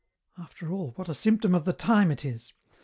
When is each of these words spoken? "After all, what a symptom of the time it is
"After 0.45 0.71
all, 0.73 0.93
what 0.95 1.09
a 1.09 1.13
symptom 1.13 1.53
of 1.53 1.65
the 1.65 1.73
time 1.73 2.09
it 2.09 2.25
is 2.25 2.53